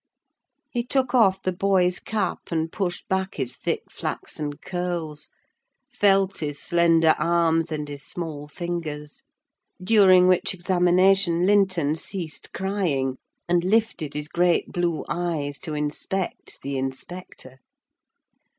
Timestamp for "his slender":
6.39-7.13